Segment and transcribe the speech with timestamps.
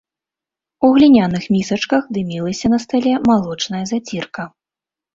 [0.89, 4.53] У гліняных місачках дымілася на стале малочная зацірка.